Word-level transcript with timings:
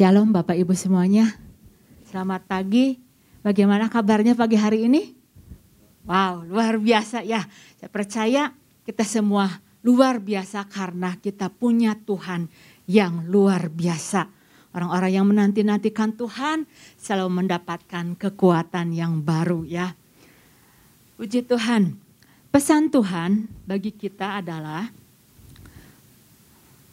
Shalom 0.00 0.32
Bapak 0.32 0.56
Ibu 0.56 0.72
semuanya. 0.72 1.28
Selamat 2.08 2.48
pagi. 2.48 2.96
Bagaimana 3.44 3.92
kabarnya 3.92 4.32
pagi 4.32 4.56
hari 4.56 4.88
ini? 4.88 5.12
Wow, 6.08 6.48
luar 6.48 6.80
biasa 6.80 7.20
ya. 7.20 7.44
Saya 7.76 7.90
percaya 7.92 8.42
kita 8.88 9.04
semua 9.04 9.60
luar 9.84 10.16
biasa 10.16 10.64
karena 10.72 11.20
kita 11.20 11.52
punya 11.52 12.00
Tuhan 12.00 12.48
yang 12.88 13.28
luar 13.28 13.68
biasa. 13.68 14.24
Orang-orang 14.72 15.12
yang 15.20 15.28
menanti-nantikan 15.28 16.16
Tuhan 16.16 16.64
selalu 16.96 17.44
mendapatkan 17.44 18.16
kekuatan 18.16 18.96
yang 18.96 19.20
baru 19.20 19.68
ya. 19.68 19.92
Puji 21.20 21.44
Tuhan. 21.44 22.00
Pesan 22.48 22.88
Tuhan 22.88 23.52
bagi 23.68 23.92
kita 23.92 24.40
adalah 24.40 24.88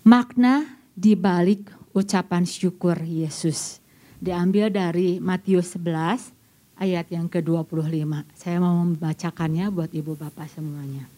makna 0.03 0.75
di 0.91 1.15
balik 1.15 1.86
ucapan 1.97 2.45
syukur 2.45 3.01
Yesus. 3.01 3.81
Diambil 4.21 4.69
dari 4.69 5.17
Matius 5.17 5.73
11 5.73 6.29
ayat 6.77 7.09
yang 7.09 7.25
ke-25. 7.25 8.05
Saya 8.37 8.57
mau 8.61 8.77
membacakannya 8.85 9.73
buat 9.73 9.89
ibu 9.89 10.13
bapak 10.13 10.45
semuanya. 10.53 11.09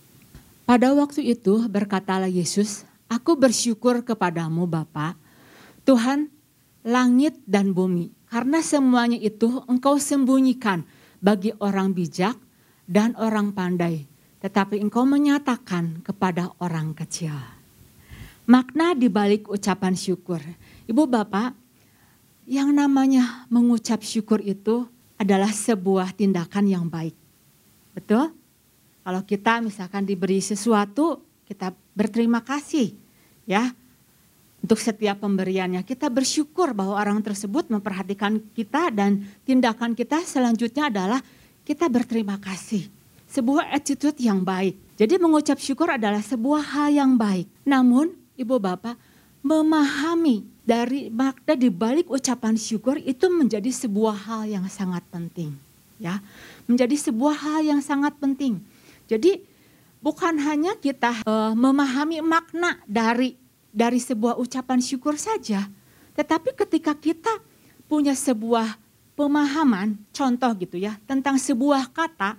Pada 0.64 0.96
waktu 0.96 1.36
itu 1.36 1.68
berkatalah 1.68 2.32
Yesus, 2.32 2.88
Aku 3.10 3.34
bersyukur 3.36 4.06
kepadamu 4.06 4.70
Bapa, 4.70 5.18
Tuhan 5.82 6.30
langit 6.86 7.42
dan 7.50 7.74
bumi, 7.74 8.14
karena 8.30 8.62
semuanya 8.62 9.18
itu 9.18 9.66
engkau 9.66 9.98
sembunyikan 9.98 10.86
bagi 11.18 11.50
orang 11.58 11.90
bijak 11.98 12.38
dan 12.86 13.18
orang 13.18 13.50
pandai, 13.50 14.06
tetapi 14.46 14.78
engkau 14.78 15.10
menyatakan 15.10 16.06
kepada 16.06 16.54
orang 16.62 16.94
kecil. 16.94 17.34
Makna 18.50 18.98
di 18.98 19.10
balik 19.10 19.46
ucapan 19.46 19.94
syukur. 19.94 20.42
Ibu 20.90 21.06
Bapak, 21.06 21.54
yang 22.50 22.74
namanya 22.74 23.46
mengucap 23.46 24.02
syukur 24.02 24.42
itu 24.42 24.90
adalah 25.22 25.54
sebuah 25.54 26.18
tindakan 26.18 26.66
yang 26.66 26.90
baik. 26.90 27.14
Betul? 27.94 28.34
Kalau 29.06 29.22
kita 29.22 29.62
misalkan 29.62 30.02
diberi 30.02 30.42
sesuatu, 30.42 31.22
kita 31.46 31.78
berterima 31.94 32.42
kasih 32.42 32.98
ya 33.46 33.70
untuk 34.66 34.82
setiap 34.82 35.22
pemberiannya. 35.22 35.86
Kita 35.86 36.10
bersyukur 36.10 36.74
bahwa 36.74 36.98
orang 36.98 37.22
tersebut 37.22 37.70
memperhatikan 37.70 38.42
kita 38.58 38.90
dan 38.90 39.30
tindakan 39.46 39.94
kita 39.94 40.26
selanjutnya 40.26 40.90
adalah 40.90 41.22
kita 41.70 41.86
berterima 41.86 42.42
kasih. 42.42 42.90
Sebuah 43.30 43.70
attitude 43.78 44.18
yang 44.18 44.42
baik. 44.42 44.74
Jadi 44.98 45.22
mengucap 45.22 45.62
syukur 45.62 45.94
adalah 45.94 46.26
sebuah 46.26 46.66
hal 46.66 46.90
yang 46.90 47.14
baik. 47.14 47.46
Namun 47.62 48.10
ibu 48.34 48.58
bapak 48.58 48.98
memahami 49.46 50.44
dari 50.70 51.10
makna 51.10 51.58
di 51.58 51.74
balik 51.74 52.14
ucapan 52.14 52.54
syukur 52.54 53.02
itu 53.02 53.26
menjadi 53.26 53.74
sebuah 53.74 54.30
hal 54.30 54.42
yang 54.46 54.70
sangat 54.70 55.02
penting, 55.10 55.58
ya. 55.98 56.22
Menjadi 56.70 57.10
sebuah 57.10 57.34
hal 57.42 57.66
yang 57.66 57.82
sangat 57.82 58.14
penting. 58.22 58.62
Jadi 59.10 59.42
bukan 59.98 60.38
hanya 60.38 60.78
kita 60.78 61.26
uh, 61.26 61.58
memahami 61.58 62.22
makna 62.22 62.78
dari 62.86 63.34
dari 63.74 63.98
sebuah 63.98 64.38
ucapan 64.38 64.78
syukur 64.78 65.18
saja, 65.18 65.66
tetapi 66.14 66.54
ketika 66.54 66.94
kita 66.94 67.34
punya 67.90 68.14
sebuah 68.14 68.78
pemahaman, 69.18 69.98
contoh 70.14 70.54
gitu 70.62 70.78
ya, 70.78 71.02
tentang 71.10 71.42
sebuah 71.42 71.90
kata, 71.90 72.38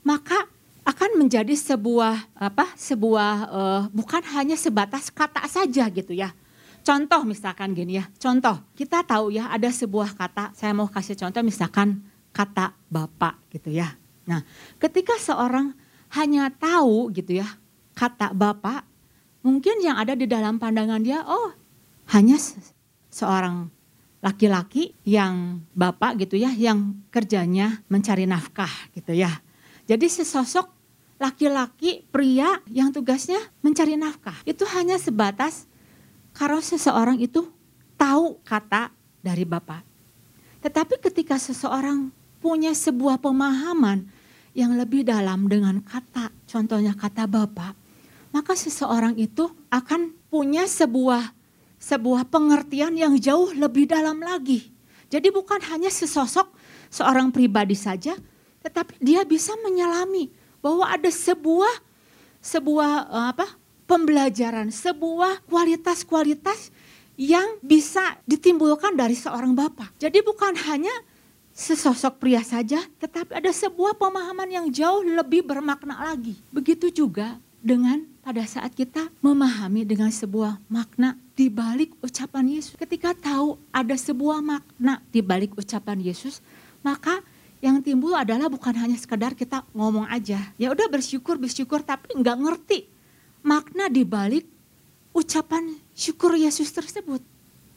maka 0.00 0.48
akan 0.88 1.20
menjadi 1.20 1.52
sebuah 1.52 2.40
apa? 2.40 2.72
sebuah 2.72 3.32
uh, 3.52 3.82
bukan 3.92 4.24
hanya 4.32 4.56
sebatas 4.56 5.12
kata 5.12 5.44
saja 5.44 5.84
gitu 5.92 6.16
ya 6.16 6.32
Contoh 6.86 7.26
misalkan 7.26 7.74
gini 7.74 7.98
ya, 7.98 8.06
contoh 8.14 8.62
kita 8.78 9.02
tahu 9.02 9.34
ya 9.34 9.50
ada 9.50 9.66
sebuah 9.66 10.14
kata, 10.14 10.54
saya 10.54 10.70
mau 10.70 10.86
kasih 10.86 11.18
contoh 11.18 11.42
misalkan 11.42 12.06
kata 12.30 12.78
bapak 12.86 13.42
gitu 13.50 13.74
ya. 13.74 13.90
Nah 14.30 14.46
ketika 14.78 15.18
seorang 15.18 15.74
hanya 16.14 16.46
tahu 16.54 17.10
gitu 17.10 17.42
ya 17.42 17.58
kata 17.98 18.30
bapak, 18.30 18.86
mungkin 19.42 19.82
yang 19.82 19.98
ada 19.98 20.14
di 20.14 20.30
dalam 20.30 20.62
pandangan 20.62 21.02
dia, 21.02 21.26
oh 21.26 21.50
hanya 22.14 22.38
seorang 23.10 23.66
laki-laki 24.22 24.94
yang 25.02 25.66
bapak 25.74 26.22
gitu 26.22 26.38
ya, 26.38 26.54
yang 26.54 27.02
kerjanya 27.10 27.82
mencari 27.90 28.30
nafkah 28.30 28.70
gitu 28.94 29.10
ya. 29.10 29.42
Jadi 29.90 30.06
sesosok 30.06 30.70
laki-laki 31.18 32.06
pria 32.14 32.62
yang 32.70 32.94
tugasnya 32.94 33.42
mencari 33.58 33.98
nafkah. 33.98 34.38
Itu 34.46 34.62
hanya 34.70 35.02
sebatas 35.02 35.66
kalau 36.36 36.60
seseorang 36.60 37.16
itu 37.16 37.48
tahu 37.96 38.36
kata 38.44 38.92
dari 39.24 39.48
Bapak. 39.48 39.80
Tetapi 40.60 41.00
ketika 41.00 41.40
seseorang 41.40 42.12
punya 42.44 42.76
sebuah 42.76 43.16
pemahaman 43.16 44.04
yang 44.52 44.76
lebih 44.76 45.08
dalam 45.08 45.48
dengan 45.48 45.80
kata, 45.80 46.28
contohnya 46.44 46.92
kata 46.92 47.24
Bapak, 47.24 47.72
maka 48.36 48.52
seseorang 48.52 49.16
itu 49.16 49.48
akan 49.72 50.12
punya 50.28 50.68
sebuah 50.68 51.32
sebuah 51.80 52.28
pengertian 52.28 52.92
yang 52.96 53.16
jauh 53.16 53.52
lebih 53.56 53.88
dalam 53.88 54.20
lagi. 54.20 54.68
Jadi 55.08 55.32
bukan 55.32 55.60
hanya 55.72 55.88
sesosok 55.88 56.52
seorang 56.92 57.32
pribadi 57.32 57.76
saja, 57.78 58.12
tetapi 58.60 59.00
dia 59.00 59.24
bisa 59.24 59.56
menyelami 59.64 60.28
bahwa 60.60 60.84
ada 60.84 61.08
sebuah 61.08 61.80
sebuah 62.42 62.90
eh, 63.08 63.26
apa 63.32 63.46
pembelajaran, 63.86 64.68
sebuah 64.74 65.46
kualitas-kualitas 65.46 66.74
yang 67.16 67.56
bisa 67.64 68.20
ditimbulkan 68.28 68.92
dari 68.92 69.16
seorang 69.16 69.56
bapak. 69.56 69.96
Jadi 69.96 70.20
bukan 70.20 70.52
hanya 70.68 70.92
sesosok 71.56 72.20
pria 72.20 72.44
saja, 72.44 72.84
tetapi 73.00 73.32
ada 73.32 73.48
sebuah 73.48 73.96
pemahaman 73.96 74.50
yang 74.52 74.66
jauh 74.68 75.00
lebih 75.00 75.40
bermakna 75.40 75.96
lagi. 76.12 76.36
Begitu 76.52 76.92
juga 76.92 77.40
dengan 77.64 78.04
pada 78.20 78.44
saat 78.44 78.76
kita 78.76 79.08
memahami 79.24 79.88
dengan 79.88 80.12
sebuah 80.12 80.60
makna 80.68 81.16
di 81.32 81.48
balik 81.48 81.96
ucapan 82.04 82.44
Yesus. 82.52 82.76
Ketika 82.76 83.16
tahu 83.16 83.56
ada 83.72 83.96
sebuah 83.96 84.44
makna 84.44 85.00
di 85.08 85.24
balik 85.24 85.56
ucapan 85.56 85.96
Yesus, 85.96 86.44
maka 86.84 87.24
yang 87.64 87.80
timbul 87.80 88.12
adalah 88.12 88.52
bukan 88.52 88.76
hanya 88.76 89.00
sekedar 89.00 89.32
kita 89.32 89.64
ngomong 89.72 90.04
aja. 90.12 90.52
Ya 90.60 90.68
udah 90.68 90.92
bersyukur, 90.92 91.40
bersyukur 91.40 91.80
tapi 91.80 92.12
nggak 92.12 92.36
ngerti 92.36 92.95
makna 93.46 93.86
di 93.86 94.02
balik 94.02 94.42
ucapan 95.14 95.78
syukur 95.94 96.34
Yesus 96.34 96.74
tersebut. 96.74 97.22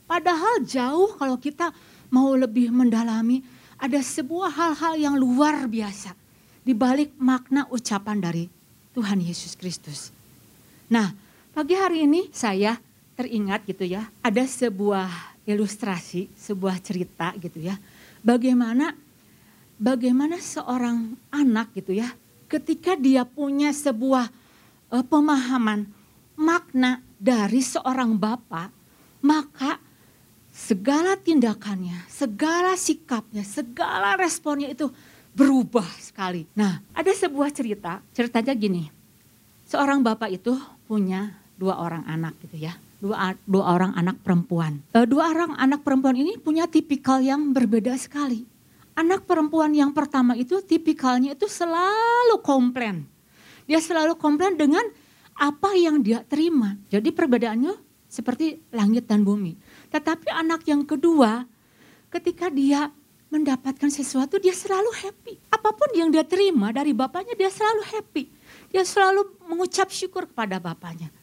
Padahal 0.10 0.66
jauh 0.66 1.14
kalau 1.14 1.38
kita 1.38 1.70
mau 2.10 2.34
lebih 2.34 2.74
mendalami 2.74 3.46
ada 3.78 4.02
sebuah 4.02 4.50
hal-hal 4.50 4.98
yang 4.98 5.16
luar 5.16 5.70
biasa 5.70 6.18
di 6.66 6.74
balik 6.74 7.14
makna 7.22 7.70
ucapan 7.70 8.18
dari 8.18 8.50
Tuhan 8.98 9.22
Yesus 9.22 9.54
Kristus. 9.54 10.10
Nah, 10.90 11.14
pagi 11.54 11.78
hari 11.78 12.10
ini 12.10 12.34
saya 12.34 12.82
teringat 13.14 13.70
gitu 13.70 13.86
ya, 13.86 14.10
ada 14.26 14.42
sebuah 14.42 15.38
ilustrasi, 15.46 16.34
sebuah 16.34 16.82
cerita 16.82 17.30
gitu 17.38 17.62
ya. 17.62 17.78
Bagaimana 18.26 18.98
bagaimana 19.78 20.42
seorang 20.42 21.14
anak 21.30 21.72
gitu 21.78 21.94
ya, 21.94 22.10
ketika 22.50 22.98
dia 22.98 23.22
punya 23.22 23.70
sebuah 23.70 24.39
uh, 24.90 25.06
pemahaman 25.06 25.90
makna 26.40 27.04
dari 27.20 27.60
seorang 27.60 28.16
bapak, 28.16 28.72
maka 29.20 29.78
segala 30.50 31.20
tindakannya, 31.20 32.08
segala 32.08 32.80
sikapnya, 32.80 33.44
segala 33.44 34.16
responnya 34.16 34.72
itu 34.72 34.88
berubah 35.36 35.86
sekali. 36.00 36.48
Nah, 36.56 36.82
ada 36.96 37.12
sebuah 37.12 37.52
cerita, 37.54 38.02
ceritanya 38.16 38.54
gini. 38.56 38.88
Seorang 39.70 40.02
bapak 40.02 40.34
itu 40.34 40.58
punya 40.90 41.38
dua 41.60 41.78
orang 41.78 42.08
anak 42.10 42.40
gitu 42.48 42.58
ya. 42.58 42.74
Dua, 43.00 43.32
dua 43.48 43.80
orang 43.80 43.96
anak 43.96 44.20
perempuan. 44.20 44.84
E, 44.92 45.08
dua 45.08 45.32
orang 45.32 45.56
anak 45.56 45.88
perempuan 45.88 46.20
ini 46.20 46.36
punya 46.36 46.68
tipikal 46.68 47.24
yang 47.24 47.56
berbeda 47.56 47.96
sekali. 47.96 48.44
Anak 48.92 49.24
perempuan 49.24 49.72
yang 49.72 49.96
pertama 49.96 50.36
itu 50.36 50.60
tipikalnya 50.60 51.32
itu 51.32 51.48
selalu 51.48 52.44
komplain 52.44 53.08
dia 53.70 53.78
selalu 53.78 54.18
komplain 54.18 54.58
dengan 54.58 54.82
apa 55.38 55.78
yang 55.78 56.02
dia 56.02 56.26
terima. 56.26 56.74
Jadi 56.90 57.14
perbedaannya 57.14 57.78
seperti 58.10 58.58
langit 58.74 59.06
dan 59.06 59.22
bumi. 59.22 59.54
Tetapi 59.94 60.34
anak 60.34 60.66
yang 60.66 60.82
kedua, 60.82 61.46
ketika 62.10 62.50
dia 62.50 62.90
mendapatkan 63.30 63.94
sesuatu, 63.94 64.42
dia 64.42 64.58
selalu 64.58 64.90
happy. 65.06 65.38
Apa 65.54 65.70
pun 65.70 65.86
yang 65.94 66.10
dia 66.10 66.26
terima 66.26 66.74
dari 66.74 66.98
bapaknya, 66.98 67.38
dia 67.38 67.54
selalu 67.54 67.86
happy. 67.94 68.24
Dia 68.74 68.82
selalu 68.82 69.38
mengucap 69.46 69.94
syukur 69.94 70.26
kepada 70.26 70.58
bapaknya. 70.58 71.14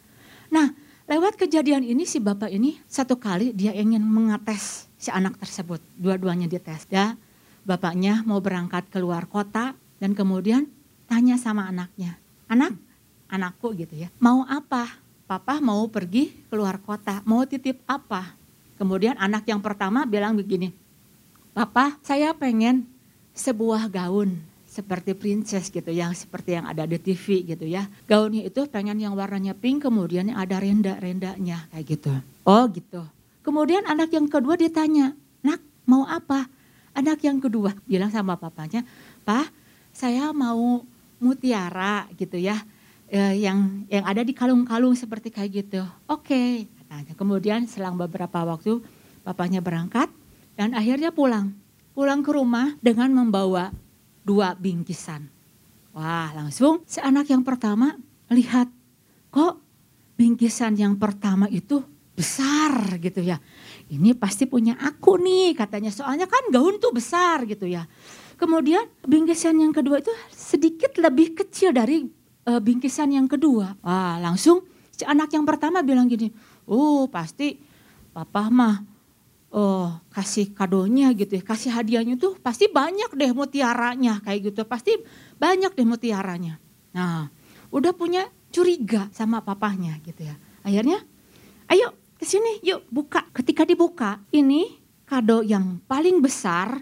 Nah, 0.47 0.71
lewat 1.11 1.35
kejadian 1.35 1.83
ini 1.83 2.07
si 2.07 2.23
bapak 2.23 2.55
ini 2.55 2.79
satu 2.87 3.19
kali 3.19 3.51
dia 3.51 3.75
ingin 3.75 4.07
mengetes 4.07 4.87
si 4.95 5.11
anak 5.11 5.35
tersebut. 5.43 5.83
Dua-duanya 5.99 6.47
dites. 6.47 6.87
Ya, 6.95 7.19
bapaknya 7.67 8.23
mau 8.23 8.39
berangkat 8.39 8.87
keluar 8.95 9.27
kota 9.27 9.75
dan 9.99 10.15
kemudian 10.15 10.71
tanya 11.11 11.39
sama 11.39 11.67
anaknya, 11.67 12.19
anak, 12.47 12.75
anakku 13.31 13.75
gitu 13.77 14.07
ya. 14.07 14.09
Mau 14.19 14.43
apa? 14.47 15.03
Papa 15.27 15.59
mau 15.59 15.83
pergi 15.91 16.31
keluar 16.47 16.79
kota, 16.79 17.19
mau 17.27 17.43
titip 17.43 17.83
apa? 17.91 18.35
Kemudian 18.79 19.19
anak 19.19 19.49
yang 19.51 19.59
pertama 19.59 20.07
bilang 20.07 20.39
begini, 20.39 20.71
Papa 21.51 21.99
saya 22.05 22.31
pengen 22.37 22.87
sebuah 23.35 23.91
gaun 23.91 24.39
seperti 24.69 25.17
princess 25.17 25.73
gitu 25.73 25.89
yang 25.89 26.13
seperti 26.13 26.61
yang 26.61 26.69
ada 26.69 26.85
di 26.85 27.01
TV 27.01 27.43
gitu 27.49 27.65
ya. 27.65 27.89
Gaunnya 28.05 28.45
itu 28.45 28.69
pengen 28.69 29.01
yang 29.01 29.17
warnanya 29.17 29.57
pink 29.57 29.89
kemudian 29.89 30.29
yang 30.29 30.39
ada 30.39 30.61
renda-rendanya 30.61 31.65
kayak 31.73 31.87
gitu. 31.97 32.13
Oh 32.45 32.69
gitu. 32.69 33.03
Kemudian 33.41 33.89
anak 33.89 34.13
yang 34.13 34.29
kedua 34.29 34.55
ditanya, 34.61 35.17
nak 35.41 35.65
mau 35.89 36.05
apa? 36.05 36.45
Anak 36.93 37.25
yang 37.25 37.41
kedua 37.41 37.73
bilang 37.89 38.13
sama 38.13 38.37
papanya, 38.37 38.85
Pak 39.25 39.49
saya 39.97 40.29
mau 40.37 40.85
mutiara 41.21 42.09
gitu 42.17 42.37
ya. 42.37 42.59
Eh, 43.07 43.47
yang 43.47 43.87
yang 43.87 44.03
ada 44.03 44.27
di 44.27 44.35
kalung-kalung 44.35 44.99
seperti 44.99 45.31
kayak 45.31 45.51
gitu. 45.63 45.83
Oke, 46.11 46.67
katanya. 46.83 47.15
Kemudian 47.15 47.71
selang 47.71 47.95
beberapa 47.95 48.43
waktu 48.43 48.83
papanya 49.23 49.63
berangkat 49.63 50.11
dan 50.59 50.75
akhirnya 50.75 51.15
pulang. 51.15 51.55
Pulang 51.95 52.21
ke 52.27 52.35
rumah 52.35 52.75
dengan 52.83 53.15
membawa 53.15 53.71
dua 54.27 54.59
bingkisan. 54.59 55.31
Wah 55.97 56.35
langsung 56.35 56.85
si 56.85 57.01
anak 57.01 57.31
yang 57.31 57.41
pertama 57.41 57.97
lihat 58.29 58.69
kok 59.33 59.63
bingkisan 60.19 60.77
yang 60.77 60.99
pertama 60.99 61.47
itu 61.49 61.81
besar 62.17 62.97
gitu 62.99 63.21
ya. 63.23 63.39
Ini 63.93 64.17
pasti 64.17 64.49
punya 64.49 64.75
aku 64.77 65.21
nih 65.21 65.55
katanya 65.55 65.93
soalnya 65.93 66.27
kan 66.27 66.51
gaun 66.51 66.81
tuh 66.83 66.91
besar 66.91 67.45
gitu 67.47 67.69
ya. 67.69 67.85
Kemudian 68.37 68.85
bingkisan 69.05 69.57
yang 69.57 69.73
kedua 69.73 70.05
itu 70.05 70.13
sedikit 70.29 70.93
lebih 71.01 71.33
kecil 71.33 71.73
dari 71.73 72.05
uh, 72.47 72.61
bingkisan 72.61 73.17
yang 73.17 73.25
kedua. 73.25 73.81
Wah 73.81 74.21
langsung 74.21 74.69
si 74.93 75.09
anak 75.09 75.33
yang 75.33 75.49
pertama 75.49 75.81
bilang 75.81 76.05
gini, 76.09 76.29
oh 76.69 77.09
pasti 77.09 77.57
papa 78.13 78.49
mah 78.53 78.77
oh 79.57 80.05
kasih 80.13 80.53
kadonya 80.53 81.17
gitu 81.17 81.41
ya, 81.41 81.43
kasih 81.45 81.73
hadiahnya 81.73 82.21
tuh 82.21 82.37
pasti 82.37 82.69
banyak 82.69 83.17
deh 83.17 83.33
mutiaranya 83.33 84.21
kayak 84.21 84.53
gitu, 84.53 84.69
pasti 84.69 85.01
banyak 85.41 85.73
deh 85.73 85.87
mutiaranya. 85.89 86.61
Nah, 86.93 87.29
udah 87.73 87.93
punya 87.97 88.29
curiga 88.53 89.09
sama 89.13 89.41
papahnya 89.45 90.01
gitu 90.05 90.25
ya. 90.29 90.37
Akhirnya, 90.65 91.01
ayo 91.73 91.93
ke 92.17 92.25
sini, 92.25 92.61
yuk 92.65 92.89
buka. 92.89 93.29
Ketika 93.33 93.69
dibuka, 93.69 94.21
ini 94.33 94.81
kado 95.05 95.45
yang 95.45 95.85
paling 95.85 96.25
besar 96.25 96.81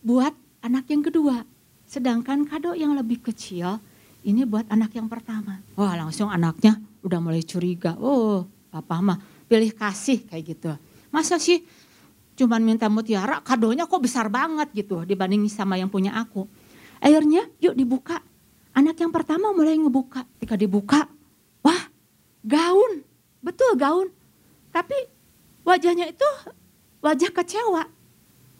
buat 0.00 0.32
anak 0.64 0.88
yang 0.92 1.02
kedua. 1.04 1.44
Sedangkan 1.90 2.46
kado 2.46 2.72
yang 2.76 2.94
lebih 2.94 3.18
kecil 3.18 3.82
ini 4.22 4.46
buat 4.46 4.68
anak 4.70 4.94
yang 4.94 5.10
pertama. 5.10 5.58
Wah 5.74 5.98
langsung 5.98 6.30
anaknya 6.30 6.78
udah 7.02 7.18
mulai 7.18 7.42
curiga. 7.42 7.96
Oh 7.98 8.46
papa 8.70 9.02
mah 9.02 9.18
pilih 9.50 9.74
kasih 9.74 10.28
kayak 10.28 10.44
gitu. 10.46 10.70
Masa 11.10 11.42
sih 11.42 11.66
cuman 12.38 12.62
minta 12.62 12.86
mutiara 12.88 13.42
kadonya 13.42 13.84
kok 13.84 14.00
besar 14.00 14.30
banget 14.30 14.70
gitu 14.72 15.02
dibanding 15.02 15.44
sama 15.50 15.74
yang 15.76 15.90
punya 15.90 16.14
aku. 16.14 16.46
Akhirnya 17.02 17.48
yuk 17.58 17.74
dibuka. 17.74 18.20
Anak 18.70 19.02
yang 19.02 19.10
pertama 19.10 19.50
mulai 19.50 19.74
ngebuka. 19.74 20.22
Ketika 20.38 20.54
dibuka, 20.54 21.10
wah 21.64 21.82
gaun. 22.46 23.02
Betul 23.42 23.74
gaun. 23.74 24.14
Tapi 24.70 24.94
wajahnya 25.66 26.06
itu 26.06 26.30
wajah 27.02 27.34
kecewa. 27.34 27.82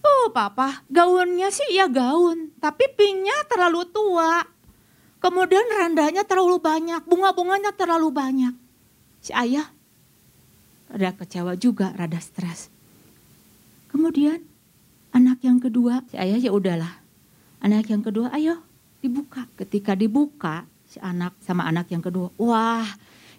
Oh 0.00 0.32
papa, 0.32 0.80
gaunnya 0.88 1.52
sih 1.52 1.76
ya 1.76 1.88
gaun. 1.88 2.52
Tapi 2.56 2.88
pinknya 2.96 3.36
terlalu 3.48 3.84
tua. 3.88 4.44
Kemudian 5.20 5.68
randanya 5.76 6.24
terlalu 6.24 6.56
banyak, 6.56 7.04
bunga-bunganya 7.04 7.76
terlalu 7.76 8.08
banyak. 8.08 8.54
Si 9.20 9.36
ayah 9.36 9.68
rada 10.88 11.12
kecewa 11.12 11.52
juga, 11.60 11.92
rada 11.92 12.16
stres. 12.16 12.72
Kemudian 13.92 14.40
anak 15.12 15.44
yang 15.44 15.60
kedua, 15.60 16.00
si 16.08 16.16
ayah 16.16 16.40
ya 16.40 16.50
udahlah. 16.56 17.04
Anak 17.60 17.92
yang 17.92 18.00
kedua, 18.00 18.32
ayo 18.32 18.64
dibuka. 19.04 19.44
Ketika 19.60 19.92
dibuka, 19.92 20.64
si 20.88 20.96
anak 21.04 21.36
sama 21.44 21.68
anak 21.68 21.92
yang 21.92 22.00
kedua, 22.00 22.32
wah 22.40 22.88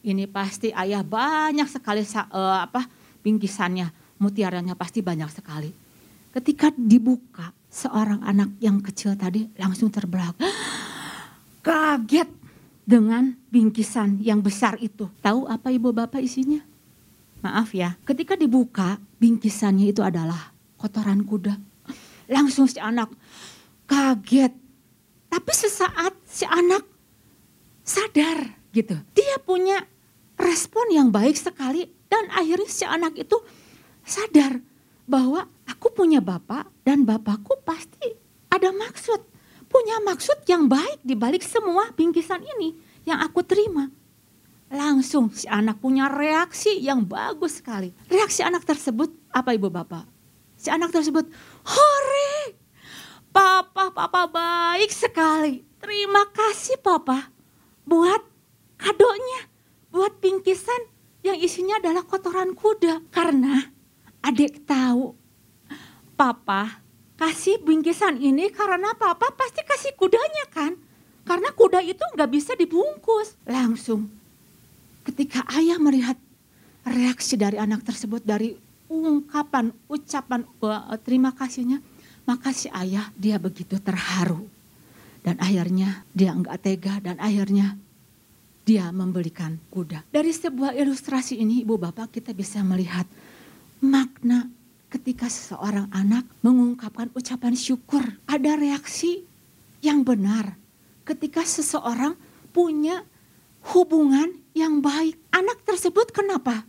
ini 0.05 0.29
pasti 0.29 0.69
ayah 0.69 1.01
banyak 1.01 1.65
sekali 1.65 2.05
uh, 2.05 2.61
apa 2.61 2.85
bingkisannya, 3.25 3.89
mutiaranya 4.21 4.77
pasti 4.77 5.01
banyak 5.01 5.29
sekali. 5.33 5.80
Ketika 6.31 6.71
dibuka, 6.71 7.51
seorang 7.67 8.23
anak 8.23 8.55
yang 8.63 8.79
kecil 8.79 9.19
tadi 9.19 9.51
langsung 9.59 9.91
terbelalak. 9.91 10.39
Kaget 11.65 12.27
dengan 12.87 13.35
bingkisan 13.51 14.19
yang 14.23 14.39
besar 14.39 14.79
itu. 14.79 15.11
Tahu 15.19 15.47
apa 15.47 15.71
ibu 15.71 15.91
bapak 15.91 16.23
isinya? 16.23 16.59
Maaf 17.43 17.75
ya, 17.75 17.99
ketika 18.07 18.39
dibuka 18.39 18.95
bingkisannya 19.19 19.91
itu 19.91 19.99
adalah 19.99 20.55
kotoran 20.79 21.23
kuda. 21.27 21.55
Langsung 22.35 22.67
si 22.67 22.79
anak 22.79 23.11
kaget. 23.87 24.55
Tapi 25.31 25.51
sesaat 25.51 26.15
si 26.27 26.43
anak 26.47 26.83
sadar 27.83 28.55
gitu. 28.71 28.95
Dia 29.15 29.35
punya 29.43 29.83
respon 30.39 30.91
yang 30.95 31.11
baik 31.11 31.35
sekali 31.35 31.87
dan 32.07 32.27
akhirnya 32.31 32.67
si 32.71 32.83
anak 32.83 33.15
itu 33.15 33.35
sadar 34.03 34.59
bahwa 35.05 35.47
aku 35.67 35.91
punya 35.93 36.19
bapak 36.19 36.69
dan 36.85 37.03
bapakku 37.03 37.59
pasti 37.63 38.13
ada 38.51 38.69
maksud. 38.75 39.23
Punya 39.71 40.03
maksud 40.03 40.43
yang 40.51 40.67
baik 40.67 40.99
di 40.99 41.15
balik 41.15 41.47
semua 41.47 41.95
bingkisan 41.95 42.43
ini 42.43 42.75
yang 43.07 43.23
aku 43.23 43.39
terima. 43.41 43.87
Langsung 44.71 45.31
si 45.31 45.47
anak 45.47 45.79
punya 45.79 46.11
reaksi 46.11 46.79
yang 46.79 47.03
bagus 47.07 47.63
sekali. 47.63 47.91
Reaksi 48.11 48.43
anak 48.43 48.67
tersebut 48.67 49.11
apa 49.31 49.55
ibu 49.55 49.71
bapak? 49.71 50.07
Si 50.59 50.67
anak 50.67 50.91
tersebut, 50.91 51.27
hore, 51.65 52.55
papa, 53.31 53.91
papa 53.95 54.27
baik 54.27 54.91
sekali. 54.91 55.63
Terima 55.79 56.27
kasih 56.29 56.77
papa 56.77 57.31
buat 57.87 58.21
kadonya, 58.77 59.49
buat 59.89 60.21
bingkisan 60.21 60.87
yang 61.25 61.39
isinya 61.39 61.79
adalah 61.81 62.05
kotoran 62.05 62.53
kuda. 62.53 63.07
Karena 63.09 63.70
adik 64.21 64.63
tahu 64.65 65.17
papa 66.17 66.81
kasih 67.17 67.61
bingkisan 67.61 68.17
ini 68.17 68.49
karena 68.49 68.93
papa 68.97 69.29
pasti 69.33 69.61
kasih 69.65 69.93
kudanya 69.97 70.45
kan. 70.49 70.73
Karena 71.21 71.53
kuda 71.53 71.85
itu 71.85 72.01
nggak 72.17 72.31
bisa 72.33 72.57
dibungkus. 72.57 73.37
Langsung 73.45 74.09
Ketika 75.01 75.41
ayah 75.57 75.81
melihat 75.81 76.17
reaksi 76.85 77.33
dari 77.33 77.57
anak 77.57 77.81
tersebut 77.81 78.21
dari 78.21 78.53
ungkapan, 78.85 79.73
ucapan 79.89 80.45
terima 81.01 81.33
kasihnya, 81.33 81.81
maka 82.29 82.53
si 82.53 82.69
ayah 82.69 83.09
dia 83.17 83.41
begitu 83.41 83.81
terharu. 83.81 84.45
Dan 85.21 85.37
akhirnya 85.41 86.05
dia 86.13 86.33
enggak 86.33 86.61
tega 86.61 87.01
dan 87.01 87.17
akhirnya 87.17 87.77
dia 88.61 88.93
membelikan 88.93 89.57
kuda. 89.73 90.05
Dari 90.13 90.29
sebuah 90.29 90.77
ilustrasi 90.77 91.41
ini 91.41 91.65
ibu 91.65 91.81
bapak 91.81 92.13
kita 92.21 92.33
bisa 92.33 92.61
melihat 92.61 93.09
makna 93.81 94.47
ketika 94.93 95.27
seseorang 95.27 95.89
anak 95.91 96.29
mengungkapkan 96.45 97.09
ucapan 97.17 97.57
syukur. 97.57 98.05
Ada 98.29 98.55
reaksi 98.55 99.25
yang 99.81 100.05
benar 100.05 100.55
ketika 101.03 101.41
seseorang 101.41 102.13
punya 102.53 103.03
hubungan 103.73 104.37
yang 104.53 104.79
baik. 104.79 105.17
Anak 105.33 105.65
tersebut 105.65 106.13
kenapa? 106.13 106.63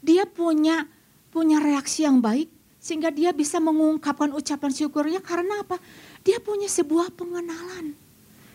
Dia 0.00 0.24
punya 0.24 0.88
punya 1.28 1.60
reaksi 1.60 2.06
yang 2.06 2.24
baik 2.24 2.48
sehingga 2.78 3.08
dia 3.08 3.32
bisa 3.32 3.58
mengungkapkan 3.58 4.32
ucapan 4.32 4.70
syukurnya 4.72 5.20
karena 5.20 5.64
apa? 5.64 5.80
Dia 6.24 6.40
punya 6.40 6.68
sebuah 6.68 7.12
pengenalan 7.16 7.96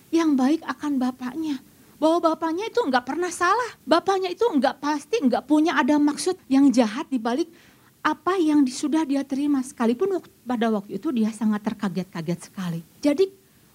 yang 0.10 0.34
baik 0.34 0.66
akan 0.66 0.98
bapaknya. 0.98 1.62
Bahwa 2.00 2.32
bapaknya 2.32 2.72
itu 2.72 2.80
enggak 2.80 3.04
pernah 3.04 3.28
salah. 3.28 3.76
Bapaknya 3.84 4.32
itu 4.32 4.48
enggak 4.48 4.80
pasti 4.80 5.20
enggak 5.20 5.44
punya 5.44 5.76
ada 5.76 6.00
maksud 6.00 6.40
yang 6.48 6.72
jahat 6.72 7.12
di 7.12 7.20
balik 7.20 7.52
apa 8.00 8.40
yang 8.40 8.64
sudah 8.68 9.04
dia 9.04 9.24
terima. 9.28 9.60
Sekalipun 9.60 10.24
pada 10.48 10.72
waktu 10.72 10.98
itu 11.00 11.12
dia 11.12 11.30
sangat 11.36 11.64
terkaget-kaget 11.64 12.40
sekali. 12.52 12.82
Jadi 13.04 13.28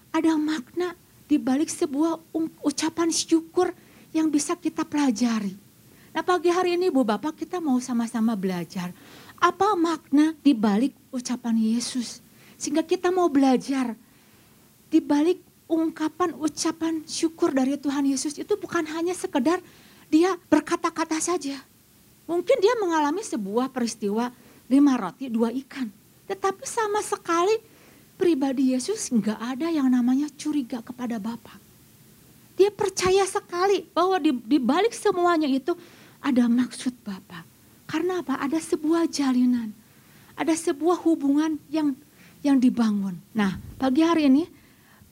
ada 0.09 0.33
makna 0.39 0.97
di 1.25 1.37
balik 1.41 1.69
sebuah 1.69 2.21
ucapan 2.61 3.09
syukur 3.09 3.73
yang 4.15 4.29
bisa 4.31 4.55
kita 4.55 4.87
pelajari. 4.87 5.53
Nah 6.15 6.23
pagi 6.23 6.47
hari 6.47 6.79
ini 6.79 6.87
Bu 6.87 7.03
Bapak 7.03 7.35
kita 7.35 7.59
mau 7.59 7.75
sama-sama 7.83 8.33
belajar. 8.39 8.95
Apa 9.35 9.75
makna 9.75 10.31
di 10.39 10.55
balik 10.55 10.95
ucapan 11.11 11.59
Yesus. 11.59 12.23
Sehingga 12.55 12.87
kita 12.87 13.11
mau 13.11 13.27
belajar 13.27 13.99
di 14.87 15.03
balik 15.03 15.43
ungkapan 15.67 16.31
ucapan 16.37 17.03
syukur 17.03 17.51
dari 17.51 17.75
Tuhan 17.75 18.05
Yesus 18.05 18.37
itu 18.37 18.53
bukan 18.55 18.85
hanya 18.85 19.11
sekedar 19.11 19.59
dia 20.07 20.37
berkata-kata 20.47 21.19
saja. 21.19 21.59
Mungkin 22.25 22.57
dia 22.57 22.73
mengalami 22.81 23.21
sebuah 23.21 23.69
peristiwa 23.69 24.33
lima 24.65 24.93
roti 24.97 25.29
dua 25.29 25.53
ikan. 25.53 25.89
Tetapi 26.25 26.65
sama 26.65 27.05
sekali 27.05 27.61
pribadi 28.17 28.73
Yesus 28.73 29.13
nggak 29.13 29.39
ada 29.39 29.69
yang 29.69 29.85
namanya 29.91 30.25
curiga 30.33 30.81
kepada 30.81 31.21
Bapak. 31.21 31.61
Dia 32.55 32.71
percaya 32.71 33.27
sekali 33.27 33.83
bahwa 33.91 34.17
di, 34.17 34.31
di 34.31 34.57
balik 34.57 34.95
semuanya 34.95 35.45
itu 35.45 35.75
ada 36.23 36.47
maksud 36.47 36.95
Bapak. 37.03 37.43
Karena 37.85 38.25
apa? 38.25 38.41
Ada 38.41 38.57
sebuah 38.57 39.05
jalinan. 39.11 39.69
Ada 40.33 40.57
sebuah 40.57 41.05
hubungan 41.05 41.61
yang 41.69 41.93
yang 42.41 42.57
dibangun. 42.57 43.21
Nah, 43.37 43.61
pagi 43.77 44.01
hari 44.01 44.27
ini 44.31 44.43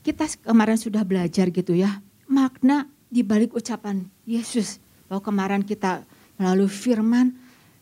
kita 0.02 0.26
kemarin 0.42 0.76
sudah 0.76 1.06
belajar 1.06 1.48
gitu 1.48 1.72
ya, 1.72 2.02
makna 2.26 2.90
di 3.08 3.22
balik 3.22 3.54
ucapan 3.54 4.04
Yesus. 4.26 4.82
Bahwa 5.06 5.22
kemarin 5.22 5.62
kita 5.62 6.02
melalui 6.40 6.70
firman, 6.70 7.34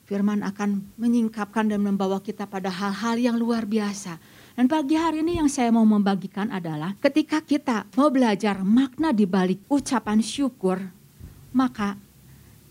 firman 0.04 0.44
akan 0.44 0.84
menyingkapkan 1.00 1.70
dan 1.70 1.80
membawa 1.80 2.20
kita 2.20 2.44
pada 2.44 2.68
hal-hal 2.68 3.16
yang 3.16 3.36
luar 3.38 3.64
biasa. 3.64 4.18
Dan 4.52 4.68
pagi 4.68 5.00
hari 5.00 5.24
ini 5.24 5.40
yang 5.40 5.48
saya 5.48 5.72
mau 5.72 5.84
membagikan 5.88 6.52
adalah 6.52 6.92
ketika 7.00 7.40
kita 7.40 7.88
mau 7.96 8.12
belajar 8.12 8.60
makna 8.60 9.10
di 9.16 9.24
balik 9.24 9.64
ucapan 9.72 10.20
syukur, 10.20 10.76
maka 11.56 11.96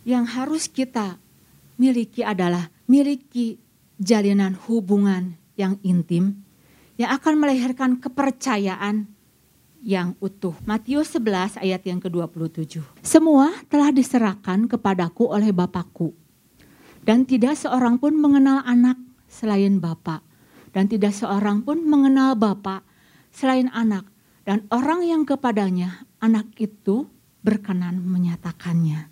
yang 0.05 0.25
harus 0.25 0.69
kita 0.69 1.17
miliki 1.81 2.21
adalah 2.21 2.69
miliki 2.85 3.57
jalinan 3.97 4.57
hubungan 4.69 5.37
yang 5.57 5.77
intim 5.81 6.41
yang 7.01 7.13
akan 7.17 7.33
melahirkan 7.41 7.97
kepercayaan 7.97 9.09
yang 9.81 10.13
utuh. 10.21 10.53
Matius 10.63 11.17
11 11.17 11.57
ayat 11.57 11.81
yang 11.83 11.97
ke-27. 11.97 12.79
Semua 13.01 13.49
telah 13.67 13.89
diserahkan 13.89 14.69
kepadaku 14.69 15.27
oleh 15.27 15.49
Bapakku. 15.49 16.13
Dan 17.01 17.25
tidak 17.25 17.57
seorang 17.57 17.97
pun 17.97 18.13
mengenal 18.13 18.61
anak 18.61 18.95
selain 19.25 19.81
Bapak. 19.81 20.21
Dan 20.71 20.85
tidak 20.87 21.17
seorang 21.17 21.65
pun 21.65 21.81
mengenal 21.81 22.37
Bapak 22.37 22.85
selain 23.33 23.67
anak. 23.73 24.05
Dan 24.45 24.69
orang 24.69 25.01
yang 25.01 25.25
kepadanya 25.25 26.05
anak 26.21 26.53
itu 26.61 27.09
berkenan 27.41 27.97
menyatakannya. 28.05 29.09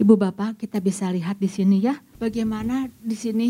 Ibu 0.00 0.16
Bapak 0.16 0.60
kita 0.64 0.80
bisa 0.80 1.12
lihat 1.12 1.36
di 1.36 1.48
sini 1.48 1.84
ya. 1.84 1.96
Bagaimana 2.16 2.88
di 3.00 3.16
sini 3.16 3.48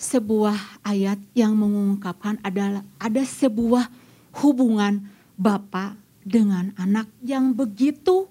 sebuah 0.00 0.82
ayat 0.82 1.20
yang 1.36 1.54
mengungkapkan 1.54 2.40
adalah 2.40 2.80
ada 2.96 3.20
sebuah 3.20 3.90
hubungan 4.40 5.04
bapak 5.36 5.99
dengan 6.24 6.72
anak 6.76 7.08
yang 7.24 7.52
begitu 7.56 8.28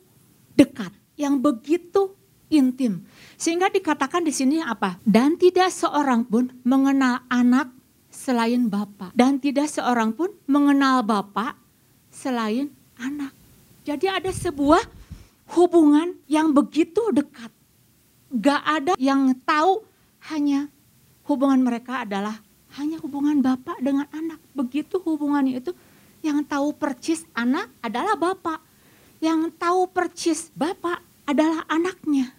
dekat, 0.54 0.94
yang 1.18 1.42
begitu 1.42 2.14
intim. 2.50 3.06
Sehingga 3.40 3.70
dikatakan 3.70 4.26
di 4.26 4.34
sini 4.34 4.60
apa? 4.60 4.98
Dan 5.06 5.38
tidak 5.38 5.72
seorang 5.74 6.26
pun 6.26 6.50
mengenal 6.66 7.24
anak 7.30 7.80
selain 8.10 8.68
bapak 8.68 9.16
dan 9.16 9.40
tidak 9.40 9.70
seorang 9.72 10.12
pun 10.12 10.34
mengenal 10.50 11.06
bapak 11.06 11.56
selain 12.12 12.68
anak. 13.00 13.32
Jadi 13.88 14.12
ada 14.12 14.28
sebuah 14.28 14.84
hubungan 15.56 16.18
yang 16.28 16.52
begitu 16.52 17.00
dekat. 17.16 17.50
Gak 18.30 18.62
ada 18.62 18.94
yang 19.00 19.34
tahu 19.48 19.82
hanya 20.30 20.70
hubungan 21.26 21.64
mereka 21.64 22.06
adalah 22.06 22.38
hanya 22.78 23.02
hubungan 23.02 23.42
bapak 23.42 23.82
dengan 23.82 24.06
anak. 24.14 24.38
Begitu 24.54 25.02
hubungannya 25.02 25.58
itu 25.58 25.74
yang 26.26 26.44
tahu 26.44 26.76
percis 26.76 27.24
anak 27.36 27.70
adalah 27.80 28.16
bapak. 28.20 28.60
Yang 29.20 29.52
tahu 29.60 29.88
percis 29.92 30.52
bapak 30.56 31.00
adalah 31.28 31.68
anaknya. 31.68 32.32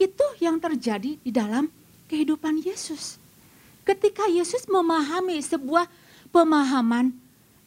Itu 0.00 0.24
yang 0.42 0.58
terjadi 0.58 1.20
di 1.20 1.30
dalam 1.30 1.70
kehidupan 2.10 2.62
Yesus. 2.62 3.20
Ketika 3.86 4.26
Yesus 4.26 4.66
memahami 4.66 5.38
sebuah 5.38 5.86
pemahaman 6.34 7.14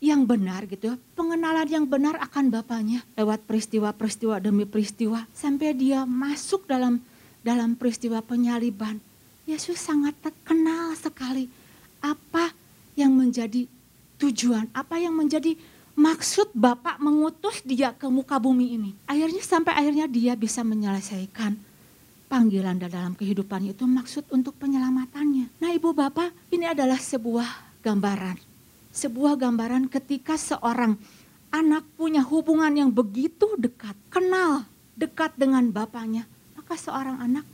yang 0.03 0.27
benar 0.27 0.67
gitu, 0.67 0.99
pengenalan 1.15 1.67
yang 1.67 1.85
benar 1.87 2.19
akan 2.19 2.51
Bapaknya 2.51 3.07
lewat 3.15 3.47
peristiwa-peristiwa 3.47 4.43
demi 4.43 4.67
peristiwa 4.67 5.23
sampai 5.31 5.71
dia 5.71 6.03
masuk 6.03 6.67
dalam 6.67 6.99
dalam 7.43 7.75
peristiwa 7.75 8.23
penyaliban 8.23 9.03
Yesus 9.43 9.75
sangat 9.75 10.15
terkenal 10.23 10.95
sekali 10.95 11.51
apa 11.99 12.55
yang 12.95 13.11
menjadi 13.11 13.67
tujuan, 14.23 14.71
apa 14.71 14.95
yang 14.95 15.11
menjadi 15.11 15.59
maksud 15.93 16.55
Bapak 16.55 16.97
mengutus 17.03 17.59
dia 17.61 17.91
ke 17.91 18.07
muka 18.07 18.39
bumi 18.39 18.79
ini. 18.79 18.91
Akhirnya 19.05 19.43
sampai 19.43 19.75
akhirnya 19.75 20.07
dia 20.07 20.33
bisa 20.33 20.63
menyelesaikan 20.63 21.73
panggilan 22.33 22.81
dalam 22.81 23.13
kehidupan 23.13 23.69
itu 23.69 23.85
maksud 23.85 24.25
untuk 24.33 24.57
penyelamatannya. 24.57 25.53
Nah 25.61 25.69
ibu 25.69 25.93
bapak 25.93 26.33
ini 26.49 26.65
adalah 26.65 26.97
sebuah 26.97 27.45
gambaran. 27.85 28.41
Sebuah 28.89 29.37
gambaran 29.37 29.85
ketika 29.85 30.33
seorang 30.33 30.97
anak 31.53 31.85
punya 31.93 32.25
hubungan 32.25 32.73
yang 32.73 32.89
begitu 32.89 33.53
dekat, 33.61 33.93
kenal 34.09 34.65
dekat 34.97 35.37
dengan 35.37 35.69
bapaknya. 35.69 36.25
Maka 36.57 36.73
seorang 36.73 37.21
anak 37.21 37.45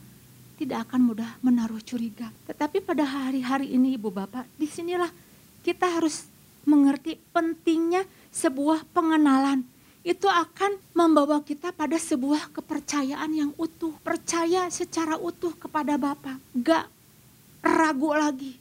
tidak 0.55 0.87
akan 0.87 1.11
mudah 1.11 1.27
menaruh 1.43 1.83
curiga. 1.83 2.31
Tetapi 2.47 2.79
pada 2.79 3.03
hari-hari 3.03 3.75
ini 3.75 3.99
Ibu 3.99 4.11
Bapak, 4.11 4.47
di 4.55 4.67
sinilah 4.67 5.11
kita 5.63 5.87
harus 5.87 6.27
mengerti 6.67 7.19
pentingnya 7.31 8.03
sebuah 8.33 8.87
pengenalan. 8.91 9.63
Itu 9.99 10.31
akan 10.31 10.79
membawa 10.95 11.43
kita 11.43 11.75
pada 11.75 11.99
sebuah 11.99 12.55
kepercayaan 12.55 13.31
yang 13.35 13.51
utuh. 13.59 13.91
Percaya 13.99 14.71
secara 14.71 15.19
utuh 15.19 15.51
kepada 15.59 15.99
Bapak. 15.99 16.39
Gak 16.55 16.87
ragu 17.61 18.15
lagi. 18.15 18.55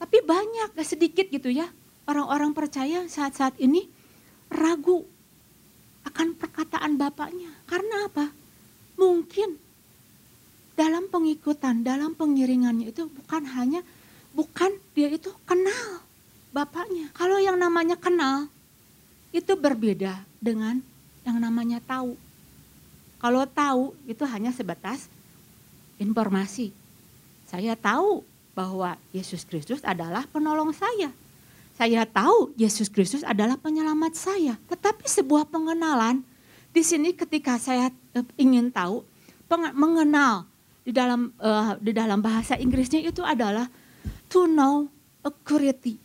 Tapi 0.00 0.24
banyak, 0.24 0.72
gak 0.72 0.88
sedikit 0.88 1.28
gitu 1.28 1.52
ya. 1.52 1.68
Orang-orang 2.08 2.56
percaya 2.56 3.04
saat-saat 3.04 3.60
ini 3.60 3.84
ragu 4.48 5.04
akan 6.08 6.32
perkataan 6.34 6.96
Bapaknya. 6.96 7.52
Karena 7.68 8.08
apa? 8.08 8.32
Mungkin 8.96 9.60
dalam 10.72 11.10
pengikutan, 11.12 11.84
dalam 11.84 12.16
pengiringannya 12.16 12.94
itu 12.94 13.10
bukan 13.12 13.44
hanya 13.44 13.84
bukan 14.32 14.78
dia 14.96 15.10
itu 15.10 15.34
kenal 15.44 16.07
bapaknya. 16.52 17.10
Kalau 17.12 17.36
yang 17.38 17.56
namanya 17.56 17.94
kenal 17.98 18.48
itu 19.30 19.52
berbeda 19.54 20.24
dengan 20.40 20.80
yang 21.26 21.38
namanya 21.38 21.82
tahu. 21.84 22.16
Kalau 23.18 23.42
tahu 23.44 23.92
itu 24.06 24.22
hanya 24.24 24.54
sebatas 24.54 25.10
informasi. 25.98 26.70
Saya 27.48 27.74
tahu 27.74 28.22
bahwa 28.54 28.96
Yesus 29.10 29.42
Kristus 29.42 29.82
adalah 29.82 30.24
penolong 30.30 30.70
saya. 30.72 31.10
Saya 31.78 32.02
tahu 32.02 32.50
Yesus 32.58 32.90
Kristus 32.90 33.22
adalah 33.22 33.54
penyelamat 33.54 34.18
saya. 34.18 34.54
Tetapi 34.66 35.06
sebuah 35.06 35.46
pengenalan 35.46 36.26
di 36.74 36.82
sini 36.82 37.14
ketika 37.14 37.58
saya 37.58 37.90
eh, 38.14 38.26
ingin 38.34 38.70
tahu 38.74 39.06
mengenal 39.72 40.44
di 40.84 40.92
dalam 40.92 41.32
uh, 41.40 41.76
di 41.80 41.92
dalam 41.92 42.20
bahasa 42.20 42.56
Inggrisnya 42.56 43.04
itu 43.04 43.20
adalah 43.20 43.68
to 44.28 44.48
know 44.48 44.88
accurately. 45.20 46.00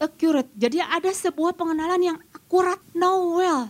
Accurate. 0.00 0.48
Jadi 0.56 0.80
ada 0.80 1.12
sebuah 1.12 1.52
pengenalan 1.52 2.00
yang 2.00 2.18
akurat, 2.32 2.80
know 2.96 3.36
well. 3.36 3.68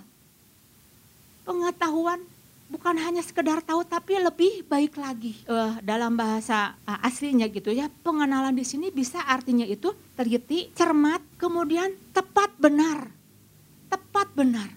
Pengetahuan 1.43 2.23
bukan 2.71 2.95
hanya 3.03 3.19
sekedar 3.19 3.59
tahu 3.67 3.83
tapi 3.83 4.15
lebih 4.15 4.63
baik 4.71 4.95
lagi. 4.95 5.35
Uh, 5.51 5.75
dalam 5.83 6.15
bahasa 6.15 6.79
uh, 6.87 7.03
aslinya 7.03 7.51
gitu 7.51 7.75
ya, 7.75 7.91
pengenalan 8.07 8.55
di 8.55 8.63
sini 8.63 8.95
bisa 8.95 9.27
artinya 9.27 9.67
itu 9.67 9.91
teliti, 10.15 10.71
cermat, 10.79 11.19
kemudian 11.35 11.91
tepat 12.15 12.55
benar. 12.63 13.11
Tepat 13.91 14.31
benar. 14.31 14.71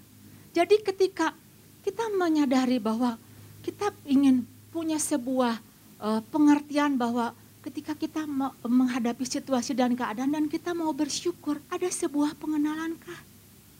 Jadi 0.57 0.81
ketika 0.81 1.37
kita 1.85 2.09
menyadari 2.17 2.81
bahwa 2.81 3.21
kita 3.61 3.93
ingin 4.09 4.49
punya 4.73 4.97
sebuah 4.97 5.61
uh, 6.01 6.21
pengertian 6.33 6.97
bahwa 6.97 7.37
ketika 7.63 7.95
kita 7.95 8.27
menghadapi 8.67 9.23
situasi 9.23 9.71
dan 9.71 9.95
keadaan 9.95 10.35
dan 10.35 10.45
kita 10.51 10.75
mau 10.75 10.91
bersyukur, 10.91 11.63
ada 11.71 11.87
sebuah 11.87 12.35
pengenalankah 12.35 13.19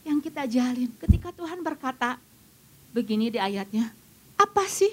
yang 0.08 0.24
kita 0.24 0.48
jalin? 0.48 0.88
Ketika 0.96 1.36
Tuhan 1.36 1.60
berkata 1.60 2.16
begini 2.96 3.28
di 3.28 3.44
ayatnya, 3.44 3.92
apa 4.40 4.64
sih 4.72 4.90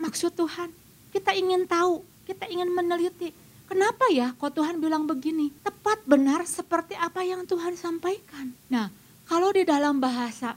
maksud 0.00 0.32
Tuhan? 0.32 0.72
Kita 1.12 1.36
ingin 1.36 1.68
tahu, 1.68 2.00
kita 2.24 2.48
ingin 2.48 2.72
meneliti. 2.72 3.36
Kenapa 3.68 4.08
ya 4.08 4.32
kok 4.32 4.56
Tuhan 4.56 4.80
bilang 4.80 5.04
begini? 5.04 5.52
Tepat 5.60 6.00
benar 6.08 6.48
seperti 6.48 6.96
apa 6.96 7.20
yang 7.20 7.44
Tuhan 7.44 7.76
sampaikan. 7.76 8.48
Nah, 8.72 8.88
kalau 9.28 9.52
di 9.52 9.66
dalam 9.68 10.00
bahasa 10.00 10.56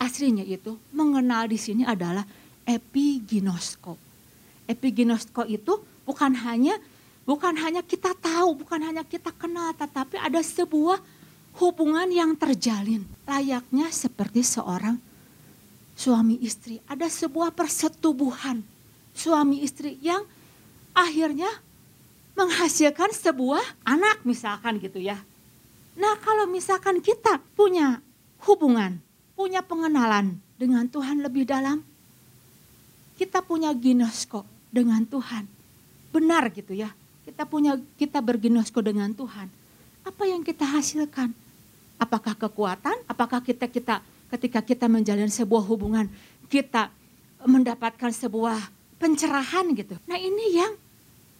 aslinya 0.00 0.46
itu 0.46 0.80
mengenal 0.94 1.50
di 1.50 1.60
sini 1.60 1.84
adalah 1.84 2.24
epiginosko. 2.64 3.98
Epiginosko 4.70 5.42
itu 5.50 5.91
bukan 6.02 6.32
hanya 6.34 6.78
bukan 7.22 7.54
hanya 7.58 7.82
kita 7.82 8.14
tahu, 8.18 8.66
bukan 8.66 8.80
hanya 8.82 9.06
kita 9.06 9.30
kenal, 9.34 9.70
tetapi 9.74 10.18
ada 10.18 10.42
sebuah 10.42 10.98
hubungan 11.58 12.08
yang 12.10 12.34
terjalin. 12.34 13.06
Layaknya 13.28 13.88
seperti 13.92 14.42
seorang 14.42 14.98
suami 15.94 16.40
istri. 16.42 16.82
Ada 16.88 17.06
sebuah 17.06 17.54
persetubuhan 17.54 18.64
suami 19.12 19.60
istri 19.60 20.00
yang 20.00 20.24
akhirnya 20.96 21.48
menghasilkan 22.32 23.12
sebuah 23.12 23.62
anak 23.84 24.24
misalkan 24.24 24.80
gitu 24.80 24.98
ya. 24.98 25.20
Nah 25.92 26.16
kalau 26.24 26.48
misalkan 26.48 27.04
kita 27.04 27.36
punya 27.52 28.00
hubungan, 28.48 28.96
punya 29.36 29.60
pengenalan 29.60 30.40
dengan 30.56 30.88
Tuhan 30.88 31.20
lebih 31.20 31.44
dalam, 31.44 31.84
kita 33.20 33.44
punya 33.44 33.68
ginosko 33.76 34.48
dengan 34.72 35.04
Tuhan. 35.04 35.44
Benar 36.12 36.52
gitu 36.52 36.76
ya. 36.76 36.92
kita 37.22 37.46
punya 37.46 37.78
kita 37.94 38.18
berginosko 38.18 38.82
dengan 38.82 39.14
Tuhan, 39.14 39.46
apa 40.02 40.22
yang 40.26 40.42
kita 40.42 40.66
hasilkan? 40.66 41.30
Apakah 41.94 42.34
kekuatan? 42.34 42.98
Apakah 43.06 43.38
kita 43.38 43.70
kita 43.70 44.02
ketika 44.26 44.58
kita 44.58 44.90
menjalin 44.90 45.30
sebuah 45.30 45.62
hubungan 45.62 46.10
kita 46.52 46.92
mendapatkan 47.48 48.12
sebuah 48.12 48.60
pencerahan 49.00 49.72
gitu. 49.72 49.96
Nah, 50.04 50.20
ini 50.20 50.60
yang 50.60 50.76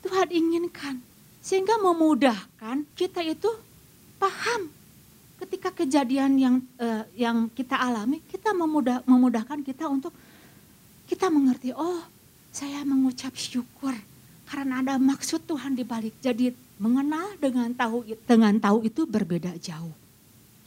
Tuhan 0.00 0.32
inginkan. 0.32 0.96
Sehingga 1.44 1.76
memudahkan 1.76 2.88
kita 2.96 3.20
itu 3.20 3.50
paham 4.16 4.72
ketika 5.42 5.74
kejadian 5.74 6.38
yang 6.38 6.56
uh, 6.78 7.04
yang 7.18 7.50
kita 7.52 7.76
alami, 7.76 8.22
kita 8.30 8.54
memudah, 8.54 9.02
memudahkan 9.04 9.60
kita 9.60 9.90
untuk 9.90 10.14
kita 11.10 11.28
mengerti, 11.28 11.74
oh 11.74 12.00
saya 12.54 12.86
mengucap 12.86 13.34
syukur 13.34 13.92
karena 14.52 14.84
ada 14.84 15.00
maksud 15.00 15.48
Tuhan 15.48 15.72
di 15.72 15.80
balik. 15.80 16.12
Jadi 16.20 16.52
mengenal 16.76 17.40
dengan 17.40 17.72
tahu 17.72 18.04
dengan 18.28 18.52
tahu 18.60 18.84
itu 18.84 19.08
berbeda 19.08 19.56
jauh. 19.56 19.96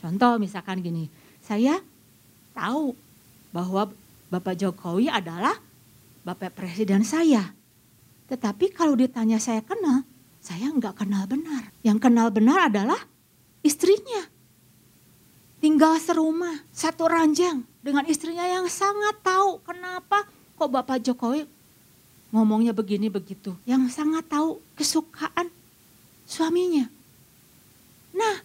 Contoh 0.02 0.42
misalkan 0.42 0.82
gini, 0.82 1.06
saya 1.46 1.78
tahu 2.58 2.98
bahwa 3.54 3.94
Bapak 4.34 4.58
Jokowi 4.58 5.06
adalah 5.14 5.54
Bapak 6.26 6.58
Presiden 6.58 7.06
saya. 7.06 7.54
Tetapi 8.26 8.74
kalau 8.74 8.98
ditanya 8.98 9.38
saya 9.38 9.62
kenal, 9.62 10.02
saya 10.42 10.74
nggak 10.74 11.06
kenal 11.06 11.30
benar. 11.30 11.70
Yang 11.86 12.10
kenal 12.10 12.34
benar 12.34 12.74
adalah 12.74 12.98
istrinya 13.62 14.26
tinggal 15.62 15.98
serumah, 15.98 16.62
satu 16.70 17.10
ranjang 17.10 17.66
dengan 17.86 18.06
istrinya 18.06 18.46
yang 18.46 18.70
sangat 18.70 19.18
tahu 19.26 19.62
kenapa 19.66 20.26
kok 20.58 20.70
Bapak 20.70 21.02
Jokowi 21.02 21.55
ngomongnya 22.36 22.76
begini 22.76 23.08
begitu. 23.08 23.56
Yang 23.64 23.96
sangat 23.96 24.28
tahu 24.28 24.60
kesukaan 24.76 25.48
suaminya. 26.28 26.92
Nah, 28.12 28.44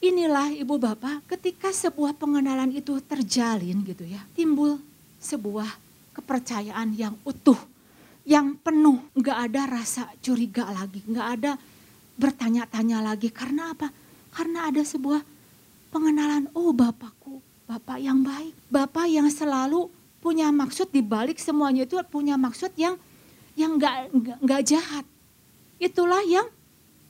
inilah 0.00 0.56
ibu 0.56 0.80
bapak 0.80 1.28
ketika 1.36 1.68
sebuah 1.68 2.16
pengenalan 2.16 2.72
itu 2.72 2.96
terjalin 3.04 3.84
gitu 3.84 4.08
ya. 4.08 4.24
Timbul 4.32 4.80
sebuah 5.20 5.68
kepercayaan 6.16 6.96
yang 6.96 7.12
utuh, 7.28 7.60
yang 8.24 8.56
penuh. 8.56 8.96
Nggak 9.12 9.38
ada 9.52 9.62
rasa 9.76 10.08
curiga 10.24 10.72
lagi, 10.72 11.04
nggak 11.04 11.28
ada 11.36 11.52
bertanya-tanya 12.16 13.04
lagi. 13.04 13.28
Karena 13.28 13.76
apa? 13.76 13.92
Karena 14.32 14.72
ada 14.72 14.80
sebuah 14.80 15.20
pengenalan, 15.92 16.48
oh 16.56 16.72
Bapakku, 16.72 17.44
Bapak 17.68 18.00
yang 18.00 18.24
baik. 18.24 18.56
Bapak 18.72 19.04
yang 19.12 19.28
selalu 19.28 19.92
punya 20.24 20.48
maksud 20.48 20.88
di 20.88 21.04
balik 21.04 21.36
semuanya 21.36 21.84
itu 21.84 22.00
punya 22.08 22.34
maksud 22.40 22.72
yang 22.74 22.96
yang 23.58 23.82
nggak 23.82 24.14
nggak 24.38 24.62
jahat. 24.62 25.02
Itulah 25.82 26.22
yang 26.22 26.46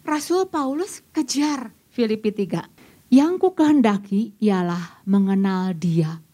Rasul 0.00 0.48
Paulus 0.48 1.04
kejar. 1.12 1.76
Filipi 1.92 2.32
3. 2.32 3.12
Yang 3.12 3.32
ku 3.40 3.48
kehendaki 3.52 4.32
ialah 4.40 5.04
mengenal 5.04 5.76
dia 5.76 6.24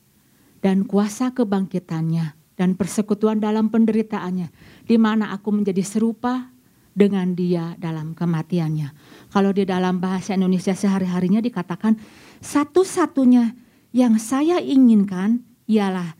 dan 0.62 0.86
kuasa 0.86 1.34
kebangkitannya 1.34 2.34
dan 2.54 2.78
persekutuan 2.78 3.42
dalam 3.42 3.70
penderitaannya 3.70 4.50
di 4.86 4.96
mana 4.98 5.34
aku 5.34 5.50
menjadi 5.50 5.82
serupa 5.82 6.54
dengan 6.94 7.34
dia 7.34 7.74
dalam 7.78 8.14
kematiannya. 8.14 8.94
Kalau 9.34 9.50
di 9.50 9.66
dalam 9.66 9.98
bahasa 9.98 10.38
Indonesia 10.38 10.74
sehari-harinya 10.74 11.42
dikatakan 11.42 11.98
satu-satunya 12.38 13.54
yang 13.90 14.18
saya 14.18 14.62
inginkan 14.62 15.42
ialah 15.66 16.14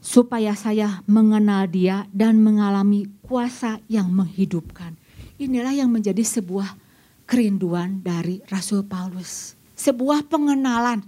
supaya 0.00 0.56
saya 0.56 1.04
mengenal 1.04 1.68
dia 1.68 2.08
dan 2.12 2.40
mengalami 2.40 3.08
kuasa 3.30 3.78
yang 3.86 4.10
menghidupkan. 4.10 4.98
Inilah 5.38 5.70
yang 5.70 5.86
menjadi 5.86 6.26
sebuah 6.26 6.74
kerinduan 7.30 8.02
dari 8.02 8.42
Rasul 8.50 8.82
Paulus. 8.82 9.54
Sebuah 9.78 10.26
pengenalan, 10.26 11.06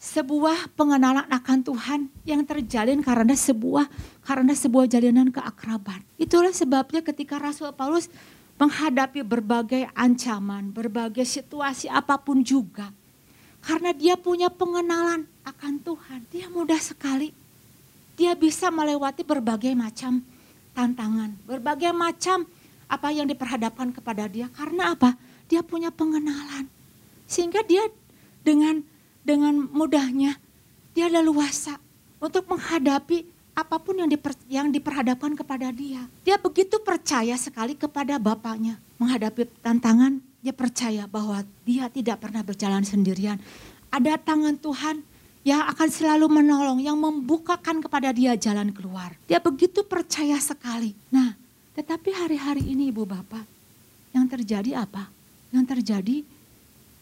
sebuah 0.00 0.72
pengenalan 0.72 1.28
akan 1.28 1.58
Tuhan 1.60 2.00
yang 2.24 2.40
terjalin 2.48 3.04
karena 3.04 3.36
sebuah 3.36 3.84
karena 4.24 4.56
sebuah 4.56 4.88
jalinan 4.88 5.28
keakraban. 5.28 6.00
Itulah 6.16 6.56
sebabnya 6.56 7.04
ketika 7.04 7.36
Rasul 7.36 7.68
Paulus 7.76 8.08
menghadapi 8.56 9.20
berbagai 9.20 9.92
ancaman, 9.92 10.72
berbagai 10.72 11.28
situasi 11.28 11.86
apa 11.92 12.16
pun 12.16 12.40
juga, 12.40 12.88
karena 13.60 13.92
dia 13.92 14.16
punya 14.16 14.48
pengenalan 14.48 15.28
akan 15.44 15.74
Tuhan. 15.84 16.20
Dia 16.32 16.48
mudah 16.48 16.80
sekali. 16.80 17.30
Dia 18.16 18.32
bisa 18.34 18.72
melewati 18.72 19.20
berbagai 19.22 19.76
macam 19.76 20.31
tantangan. 20.72 21.32
Berbagai 21.48 21.92
macam 21.92 22.44
apa 22.88 23.08
yang 23.12 23.24
diperhadapkan 23.28 23.92
kepada 23.94 24.28
dia. 24.28 24.52
Karena 24.52 24.92
apa? 24.92 25.16
Dia 25.48 25.64
punya 25.64 25.88
pengenalan. 25.92 26.68
Sehingga 27.24 27.64
dia 27.64 27.88
dengan 28.44 28.84
dengan 29.22 29.70
mudahnya 29.70 30.36
dia 30.92 31.08
leluasa 31.08 31.80
untuk 32.20 32.44
menghadapi 32.50 33.24
apa 33.52 33.76
pun 33.76 34.00
yang, 34.00 34.08
diper, 34.08 34.32
yang 34.48 34.68
diperhadapkan 34.72 35.36
kepada 35.36 35.68
dia. 35.72 36.08
Dia 36.24 36.40
begitu 36.40 36.80
percaya 36.80 37.36
sekali 37.36 37.76
kepada 37.76 38.16
Bapaknya. 38.16 38.80
Menghadapi 38.96 39.44
tantangan, 39.60 40.20
dia 40.40 40.56
percaya 40.56 41.04
bahwa 41.04 41.44
dia 41.68 41.88
tidak 41.92 42.24
pernah 42.24 42.40
berjalan 42.40 42.80
sendirian. 42.80 43.36
Ada 43.92 44.16
tangan 44.16 44.56
Tuhan 44.56 45.04
yang 45.42 45.66
akan 45.66 45.88
selalu 45.90 46.26
menolong, 46.30 46.78
yang 46.78 46.94
membukakan 46.94 47.82
kepada 47.82 48.14
dia 48.14 48.38
jalan 48.38 48.70
keluar. 48.70 49.14
Dia 49.26 49.42
begitu 49.42 49.82
percaya 49.82 50.38
sekali. 50.38 50.94
Nah, 51.10 51.34
tetapi 51.74 52.14
hari-hari 52.14 52.62
ini 52.70 52.94
ibu 52.94 53.02
bapak, 53.02 53.42
yang 54.14 54.30
terjadi 54.30 54.86
apa? 54.86 55.10
Yang 55.50 55.64
terjadi, 55.76 56.16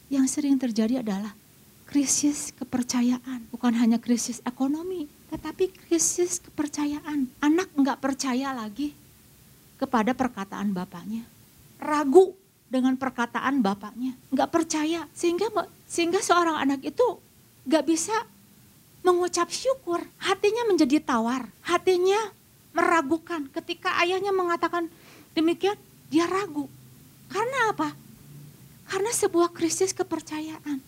yang 0.08 0.24
sering 0.24 0.56
terjadi 0.56 1.04
adalah 1.04 1.36
krisis 1.84 2.54
kepercayaan. 2.56 3.50
Bukan 3.52 3.76
hanya 3.76 4.00
krisis 4.00 4.40
ekonomi, 4.48 5.04
tetapi 5.28 5.68
krisis 5.86 6.40
kepercayaan. 6.40 7.28
Anak 7.44 7.68
nggak 7.76 8.00
percaya 8.00 8.56
lagi 8.56 8.96
kepada 9.76 10.16
perkataan 10.16 10.72
bapaknya. 10.72 11.28
Ragu 11.76 12.32
dengan 12.70 12.96
perkataan 12.96 13.60
bapaknya. 13.60 14.16
Nggak 14.32 14.48
percaya. 14.48 15.04
Sehingga 15.12 15.50
sehingga 15.84 16.22
seorang 16.22 16.56
anak 16.56 16.80
itu 16.86 17.18
nggak 17.70 17.86
bisa 17.86 18.26
mengucap 19.06 19.46
syukur. 19.54 20.02
Hatinya 20.18 20.66
menjadi 20.66 20.98
tawar. 20.98 21.46
Hatinya 21.62 22.34
meragukan. 22.74 23.46
Ketika 23.54 23.94
ayahnya 24.02 24.34
mengatakan 24.34 24.90
demikian, 25.38 25.78
dia 26.10 26.26
ragu. 26.26 26.66
Karena 27.30 27.70
apa? 27.70 27.94
Karena 28.90 29.14
sebuah 29.14 29.54
krisis 29.54 29.94
kepercayaan. 29.94 30.82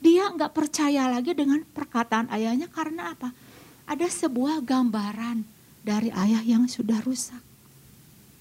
Dia 0.00 0.32
nggak 0.32 0.56
percaya 0.56 1.12
lagi 1.12 1.36
dengan 1.36 1.60
perkataan 1.76 2.32
ayahnya 2.32 2.72
karena 2.72 3.12
apa? 3.12 3.36
Ada 3.84 4.08
sebuah 4.08 4.64
gambaran 4.64 5.44
dari 5.84 6.08
ayah 6.08 6.40
yang 6.40 6.64
sudah 6.64 7.04
rusak. 7.04 7.40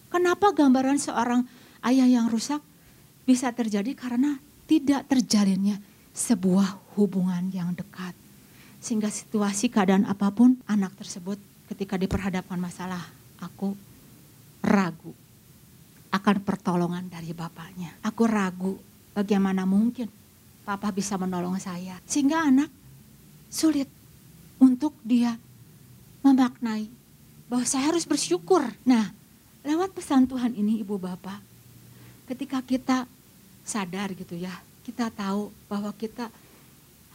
Kenapa 0.07 0.55
gambaran 0.55 1.03
seorang 1.03 1.43
ayah 1.83 2.07
yang 2.07 2.31
rusak? 2.31 2.63
bisa 3.23 3.51
terjadi 3.55 3.95
karena 3.95 4.39
tidak 4.67 5.07
terjalinnya 5.07 5.79
sebuah 6.13 6.95
hubungan 6.95 7.49
yang 7.49 7.73
dekat. 7.73 8.13
Sehingga 8.79 9.09
situasi 9.09 9.67
keadaan 9.67 10.05
apa 10.05 10.29
pun 10.29 10.61
anak 10.69 10.93
tersebut 10.95 11.41
ketika 11.73 11.97
diperhadapkan 11.97 12.59
masalah 12.61 13.01
aku 13.41 13.73
ragu 14.61 15.11
akan 16.13 16.37
pertolongan 16.45 17.09
dari 17.09 17.33
bapaknya. 17.33 17.97
Aku 18.05 18.29
ragu 18.29 18.77
bagaimana 19.17 19.65
mungkin 19.65 20.07
papa 20.61 20.93
bisa 20.93 21.17
menolong 21.17 21.57
saya. 21.57 21.97
Sehingga 22.05 22.45
anak 22.45 22.69
sulit 23.49 23.89
untuk 24.61 24.93
dia 25.01 25.35
memaknai 26.21 26.87
bahwa 27.49 27.65
saya 27.65 27.89
harus 27.89 28.05
bersyukur. 28.05 28.61
Nah, 28.85 29.11
lewat 29.65 29.91
pesan 29.97 30.29
Tuhan 30.29 30.53
ini 30.53 30.79
ibu 30.79 30.95
bapak, 31.01 31.41
ketika 32.29 32.61
kita 32.61 33.09
sadar 33.65 34.13
gitu 34.15 34.37
ya, 34.37 34.53
kita 34.83 35.09
tahu 35.09 35.49
bahwa 35.71 35.89
kita 35.95 36.27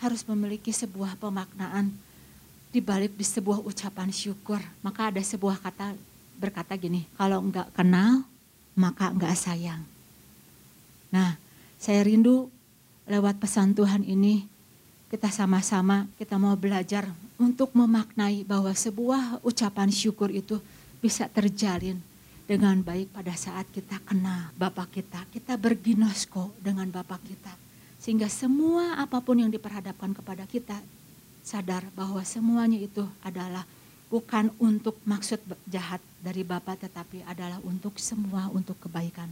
harus 0.00 0.24
memiliki 0.24 0.72
sebuah 0.72 1.20
pemaknaan 1.20 1.92
di 2.68 2.80
balik 2.80 3.16
di 3.16 3.24
sebuah 3.24 3.60
ucapan 3.64 4.12
syukur. 4.12 4.60
Maka 4.84 5.12
ada 5.12 5.22
sebuah 5.22 5.60
kata 5.60 5.96
berkata 6.38 6.76
gini, 6.76 7.04
kalau 7.16 7.44
enggak 7.44 7.68
kenal 7.76 8.24
maka 8.78 9.10
enggak 9.10 9.34
sayang. 9.34 9.82
Nah, 11.10 11.34
saya 11.80 12.04
rindu 12.04 12.48
lewat 13.08 13.40
pesan 13.40 13.72
Tuhan 13.72 14.04
ini 14.04 14.44
kita 15.08 15.32
sama-sama 15.32 16.04
kita 16.20 16.36
mau 16.36 16.52
belajar 16.52 17.08
untuk 17.40 17.72
memaknai 17.72 18.44
bahwa 18.44 18.68
sebuah 18.68 19.40
ucapan 19.40 19.88
syukur 19.88 20.28
itu 20.28 20.60
bisa 21.00 21.24
terjalin 21.32 21.96
dengan 22.48 22.80
baik 22.80 23.12
pada 23.12 23.36
saat 23.36 23.68
kita 23.68 24.00
kenal 24.08 24.48
Bapak 24.56 24.88
kita. 24.96 25.20
Kita 25.28 25.60
berginosko 25.60 26.56
dengan 26.64 26.88
Bapak 26.88 27.20
kita. 27.28 27.52
Sehingga 28.00 28.32
semua 28.32 28.96
apa 28.96 29.20
pun 29.20 29.36
yang 29.36 29.52
diperhadapkan 29.52 30.16
kepada 30.16 30.48
kita 30.48 30.80
sadar 31.44 31.84
bahwa 31.92 32.24
semuanya 32.24 32.80
itu 32.80 33.04
adalah 33.20 33.68
bukan 34.08 34.48
untuk 34.56 34.96
maksud 35.04 35.44
jahat 35.68 36.00
dari 36.24 36.40
Bapak 36.40 36.88
tetapi 36.88 37.20
adalah 37.28 37.60
untuk 37.68 38.00
semua 38.00 38.48
untuk 38.48 38.80
kebaikan 38.80 39.28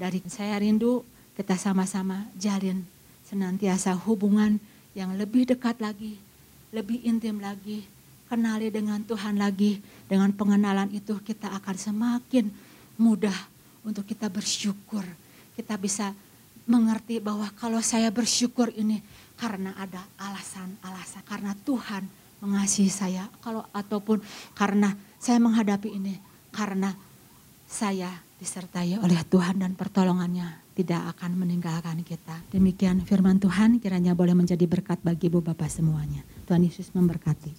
Dari 0.00 0.24
saya 0.28 0.56
rindu 0.56 1.04
kita 1.36 1.56
sama-sama 1.60 2.24
jalin 2.36 2.84
senantiasa 3.28 3.92
hubungan 4.08 4.56
yang 4.96 5.12
lebih 5.16 5.44
dekat 5.44 5.76
lagi, 5.80 6.16
lebih 6.72 7.04
intim 7.04 7.40
lagi, 7.40 7.84
kenali 8.26 8.70
dengan 8.70 9.02
Tuhan 9.02 9.38
lagi. 9.40 9.78
Dengan 10.06 10.30
pengenalan 10.34 10.90
itu 10.94 11.18
kita 11.22 11.50
akan 11.56 11.76
semakin 11.78 12.46
mudah 12.98 13.34
untuk 13.86 14.06
kita 14.06 14.30
bersyukur. 14.30 15.02
Kita 15.54 15.74
bisa 15.80 16.12
mengerti 16.66 17.22
bahwa 17.22 17.46
kalau 17.54 17.78
saya 17.78 18.10
bersyukur 18.10 18.74
ini 18.74 19.00
karena 19.38 19.72
ada 19.78 20.02
alasan-alasan, 20.18 21.22
karena 21.22 21.52
Tuhan 21.62 22.02
mengasihi 22.42 22.90
saya, 22.90 23.30
kalau 23.40 23.64
ataupun 23.70 24.20
karena 24.52 24.92
saya 25.16 25.38
menghadapi 25.38 25.94
ini, 25.94 26.18
karena 26.50 26.92
saya 27.66 28.10
disertai 28.36 29.00
oleh 29.00 29.20
Tuhan 29.26 29.62
dan 29.64 29.72
pertolongannya 29.72 30.66
tidak 30.76 31.16
akan 31.16 31.40
meninggalkan 31.40 32.04
kita. 32.04 32.44
Demikian 32.52 33.00
firman 33.00 33.40
Tuhan 33.40 33.80
kiranya 33.80 34.12
boleh 34.12 34.36
menjadi 34.36 34.68
berkat 34.68 35.00
bagi 35.00 35.32
ibu 35.32 35.40
bapak 35.40 35.72
semuanya. 35.72 36.20
Tuhan 36.44 36.60
Yesus 36.60 36.92
memberkati. 36.92 37.52